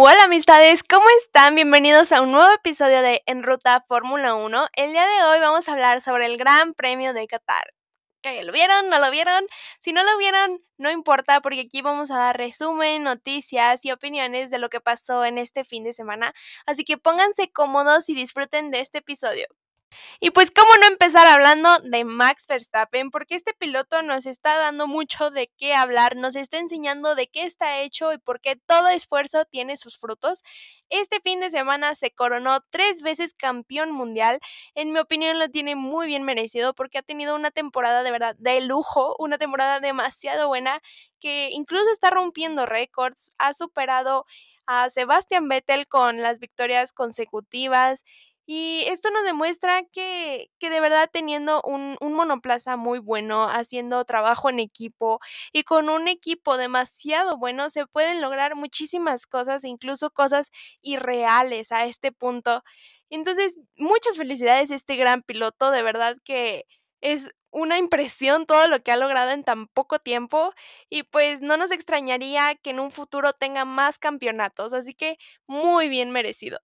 [0.00, 1.56] Hola amistades, ¿cómo están?
[1.56, 4.68] Bienvenidos a un nuevo episodio de En Ruta Fórmula 1.
[4.76, 7.74] El día de hoy vamos a hablar sobre el Gran Premio de Qatar.
[8.44, 8.88] ¿Lo vieron?
[8.90, 9.44] ¿No lo vieron?
[9.80, 14.52] Si no lo vieron, no importa porque aquí vamos a dar resumen, noticias y opiniones
[14.52, 16.32] de lo que pasó en este fin de semana.
[16.64, 19.48] Así que pónganse cómodos y disfruten de este episodio.
[20.20, 24.86] Y pues cómo no empezar hablando de Max Verstappen, porque este piloto nos está dando
[24.86, 28.88] mucho de qué hablar, nos está enseñando de qué está hecho y por qué todo
[28.88, 30.42] esfuerzo tiene sus frutos.
[30.90, 34.40] Este fin de semana se coronó tres veces campeón mundial.
[34.74, 38.34] En mi opinión lo tiene muy bien merecido porque ha tenido una temporada de verdad
[38.38, 40.80] de lujo, una temporada demasiado buena
[41.20, 44.24] que incluso está rompiendo récords, ha superado
[44.66, 48.04] a Sebastian Vettel con las victorias consecutivas
[48.50, 54.02] y esto nos demuestra que, que de verdad teniendo un, un, monoplaza muy bueno, haciendo
[54.06, 55.20] trabajo en equipo
[55.52, 60.50] y con un equipo demasiado bueno, se pueden lograr muchísimas cosas, incluso cosas
[60.80, 62.62] irreales a este punto.
[63.10, 66.64] Entonces, muchas felicidades a este gran piloto, de verdad que
[67.02, 70.52] es una impresión todo lo que ha logrado en tan poco tiempo
[70.90, 75.88] y pues no nos extrañaría que en un futuro tenga más campeonatos, así que muy
[75.90, 76.60] bien merecido.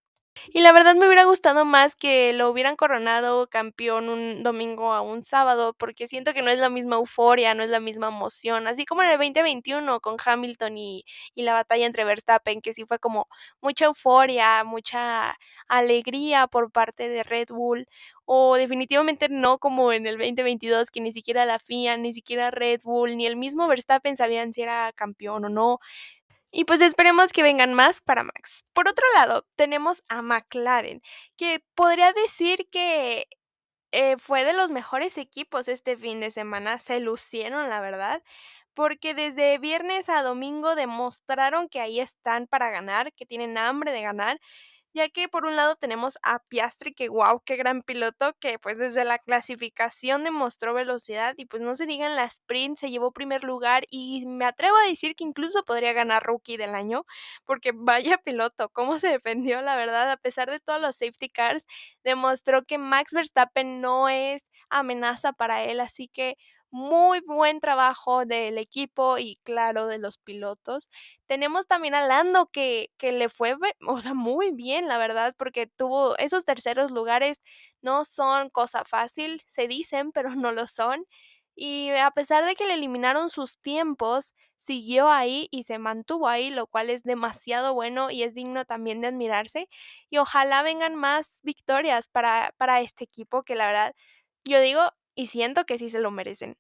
[0.48, 5.00] Y la verdad me hubiera gustado más que lo hubieran coronado campeón un domingo a
[5.00, 8.66] un sábado, porque siento que no es la misma euforia, no es la misma emoción,
[8.66, 12.84] así como en el 2021 con Hamilton y, y la batalla entre Verstappen, que sí
[12.86, 13.28] fue como
[13.60, 15.36] mucha euforia, mucha
[15.68, 17.86] alegría por parte de Red Bull,
[18.26, 22.80] o definitivamente no como en el 2022, que ni siquiera la FIA, ni siquiera Red
[22.82, 25.78] Bull, ni el mismo Verstappen sabían si era campeón o no.
[26.56, 28.64] Y pues esperemos que vengan más para Max.
[28.72, 31.02] Por otro lado, tenemos a McLaren,
[31.36, 33.26] que podría decir que
[33.92, 36.78] eh, fue de los mejores equipos este fin de semana.
[36.78, 38.22] Se lucieron, la verdad,
[38.74, 44.02] porque desde viernes a domingo demostraron que ahí están para ganar, que tienen hambre de
[44.02, 44.40] ganar
[44.94, 48.78] ya que por un lado tenemos a Piastri, que wow, qué gran piloto, que pues
[48.78, 53.12] desde la clasificación demostró velocidad y pues no se diga en la sprint se llevó
[53.12, 57.04] primer lugar y me atrevo a decir que incluso podría ganar rookie del año,
[57.44, 61.66] porque vaya piloto, cómo se defendió, la verdad, a pesar de todos los safety cars,
[62.04, 66.36] demostró que Max Verstappen no es amenaza para él, así que
[66.74, 70.88] muy buen trabajo del equipo y claro de los pilotos.
[71.26, 73.56] Tenemos también a Lando que, que le fue,
[73.88, 77.40] o sea, muy bien, la verdad, porque tuvo esos terceros lugares,
[77.82, 81.06] no son cosa fácil, se dicen, pero no lo son.
[81.56, 86.50] Y a pesar de que le eliminaron sus tiempos, siguió ahí y se mantuvo ahí,
[86.50, 89.68] lo cual es demasiado bueno y es digno también de admirarse.
[90.10, 93.94] Y ojalá vengan más victorias para, para este equipo, que la verdad,
[94.44, 94.80] yo digo
[95.14, 96.56] y siento que sí se lo merecen.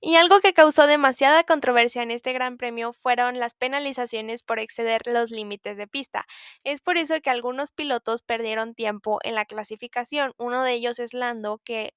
[0.00, 5.02] Y algo que causó demasiada controversia en este Gran Premio fueron las penalizaciones por exceder
[5.06, 6.26] los límites de pista.
[6.64, 10.32] Es por eso que algunos pilotos perdieron tiempo en la clasificación.
[10.38, 11.94] Uno de ellos es Lando, que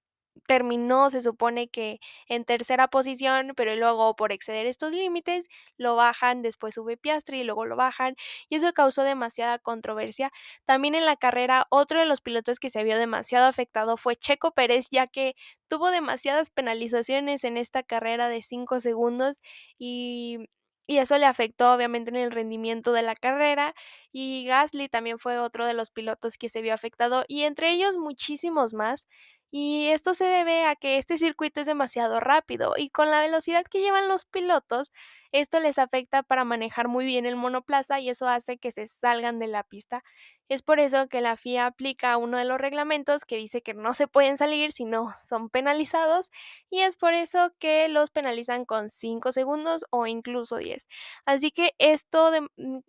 [0.47, 6.41] terminó, se supone que en tercera posición, pero luego por exceder estos límites lo bajan,
[6.41, 8.16] después sube Piastri y luego lo bajan,
[8.50, 10.31] y eso causó demasiada controversia.
[10.66, 14.51] También en la carrera, otro de los pilotos que se vio demasiado afectado fue Checo
[14.53, 15.35] Pérez, ya que
[15.67, 19.38] tuvo demasiadas penalizaciones en esta carrera de 5 segundos
[19.77, 20.39] y
[20.88, 23.75] y eso le afectó obviamente en el rendimiento de la carrera
[24.11, 27.95] y Gasly también fue otro de los pilotos que se vio afectado y entre ellos
[27.97, 29.06] muchísimos más
[29.51, 33.63] y esto se debe a que este circuito es demasiado rápido y con la velocidad
[33.69, 34.91] que llevan los pilotos,
[35.31, 39.39] esto les afecta para manejar muy bien el monoplaza y eso hace que se salgan
[39.39, 40.03] de la pista.
[40.49, 43.93] Es por eso que la FIA aplica uno de los reglamentos que dice que no
[43.93, 46.31] se pueden salir si no son penalizados
[46.71, 50.88] y es por eso que los penalizan con 5 segundos o incluso 10.
[51.25, 52.31] Así que esto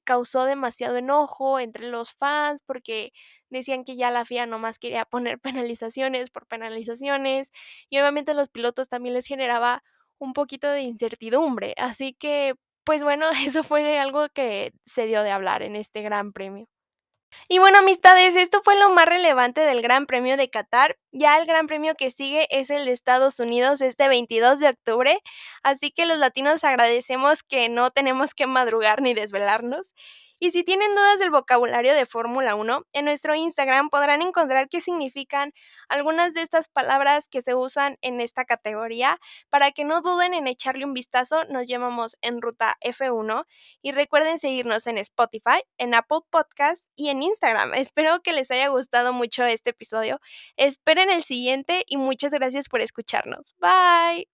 [0.05, 3.13] causó demasiado enojo entre los fans porque
[3.51, 7.51] decían que ya la FIA nomás quería poner penalizaciones por penalizaciones
[7.89, 9.83] y obviamente a los pilotos también les generaba
[10.19, 11.75] un poquito de incertidumbre.
[11.79, 12.55] Así que,
[12.85, 16.67] pues bueno, eso fue algo que se dio de hablar en este gran premio.
[17.49, 20.99] Y bueno, amistades, esto fue lo más relevante del Gran Premio de Qatar.
[21.13, 25.19] Ya el Gran Premio que sigue es el de Estados Unidos este 22 de octubre,
[25.63, 29.95] así que los latinos agradecemos que no tenemos que madrugar ni desvelarnos.
[30.43, 34.81] Y si tienen dudas del vocabulario de Fórmula 1, en nuestro Instagram podrán encontrar qué
[34.81, 35.53] significan
[35.91, 39.21] algunas de estas palabras que se usan en esta categoría.
[39.51, 43.45] Para que no duden en echarle un vistazo, nos llamamos en ruta F1
[43.83, 47.75] y recuerden seguirnos en Spotify, en Apple Podcast y en Instagram.
[47.75, 50.21] Espero que les haya gustado mucho este episodio.
[50.57, 53.55] Esperen el siguiente y muchas gracias por escucharnos.
[53.59, 54.27] Bye.